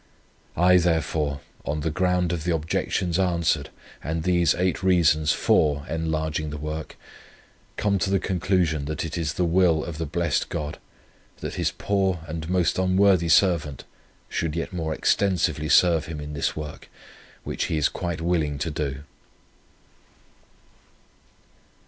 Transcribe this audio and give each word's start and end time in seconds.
"I, 0.57 0.77
therefore, 0.77 1.41
on 1.63 1.81
the 1.81 1.91
ground 1.91 2.33
of 2.33 2.43
the 2.43 2.55
objections 2.55 3.19
answered, 3.19 3.69
and 4.03 4.23
these 4.23 4.55
eight 4.55 4.81
reasons 4.81 5.31
FOR 5.31 5.85
enlarging 5.87 6.49
the 6.49 6.57
work, 6.57 6.95
come 7.77 7.99
to 7.99 8.09
the 8.09 8.19
conclusion 8.19 8.85
that 8.85 9.05
it 9.05 9.15
is 9.15 9.33
the 9.33 9.45
will 9.45 9.85
of 9.85 9.99
the 9.99 10.07
blessed 10.07 10.49
God, 10.49 10.79
that 11.41 11.53
His 11.53 11.69
poor 11.69 12.21
and 12.25 12.49
most 12.49 12.79
unworthy 12.79 13.29
servant 13.29 13.83
should 14.27 14.55
yet 14.55 14.73
more 14.73 14.91
extensively 14.91 15.69
serve 15.69 16.07
Him 16.07 16.19
in 16.19 16.33
this 16.33 16.55
work, 16.55 16.89
which 17.43 17.65
he 17.65 17.77
is 17.77 17.87
quite 17.87 18.21
willing 18.21 18.57
to 18.57 18.71
do." 18.71 19.03